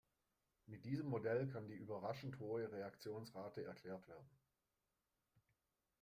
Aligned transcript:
Mit 0.65 0.85
diesem 0.85 1.05
Modell 1.09 1.45
kann 1.47 1.67
die 1.67 1.75
überraschend 1.75 2.39
hohe 2.39 2.71
Reaktionsrate 2.71 3.63
erklärt 3.63 4.07
werden. 4.07 4.27